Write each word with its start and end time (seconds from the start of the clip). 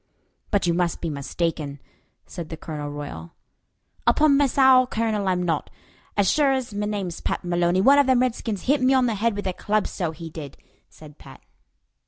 "But 0.49 0.65
you 0.65 0.73
must 0.73 0.99
be 0.99 1.11
mistaken," 1.11 1.79
said 2.25 2.59
Colonel 2.59 2.89
Royal. 2.89 3.33
"Upon 4.07 4.35
me 4.35 4.47
sowl, 4.47 4.87
Colonel, 4.87 5.27
I'm 5.27 5.43
not. 5.43 5.69
As 6.17 6.27
shure 6.27 6.53
ez 6.53 6.73
me 6.73 6.87
name's 6.87 7.21
Pat 7.21 7.45
Maloney, 7.45 7.81
one 7.81 7.99
of 7.99 8.07
them 8.07 8.21
redskins 8.21 8.63
hit 8.63 8.81
me 8.81 8.95
on 8.95 9.05
the 9.05 9.13
head 9.13 9.35
with 9.35 9.45
a 9.45 9.53
club, 9.53 9.85
so 9.85 10.09
he 10.09 10.31
did," 10.31 10.57
said 10.89 11.19
Pat. 11.19 11.39